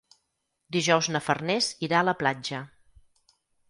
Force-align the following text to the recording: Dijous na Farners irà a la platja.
Dijous 0.77 1.11
na 1.17 1.23
Farners 1.27 1.71
irà 1.91 2.03
a 2.03 2.09
la 2.11 2.19
platja. 2.25 2.67